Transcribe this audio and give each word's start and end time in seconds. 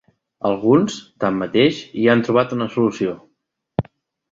Alguns, 0.49 0.95
tanmateix, 1.25 1.83
hi 2.01 2.09
han 2.15 2.25
trobat 2.29 2.57
una 2.59 2.71
solució. 2.79 3.17